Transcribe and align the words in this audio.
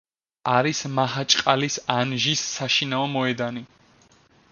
არის 0.51 0.79
მაჰაჩყალის 0.99 1.77
ანჟის 1.97 2.45
საშინაო 2.55 3.05
მოედანი. 3.17 3.63